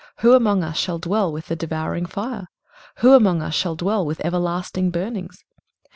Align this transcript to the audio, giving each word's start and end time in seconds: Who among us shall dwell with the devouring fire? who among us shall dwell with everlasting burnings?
Who 0.21 0.33
among 0.33 0.63
us 0.63 0.77
shall 0.77 0.97
dwell 0.97 1.31
with 1.31 1.45
the 1.45 1.55
devouring 1.55 2.07
fire? 2.07 2.47
who 3.01 3.13
among 3.13 3.43
us 3.43 3.53
shall 3.53 3.75
dwell 3.75 4.03
with 4.03 4.25
everlasting 4.25 4.89
burnings? 4.89 5.43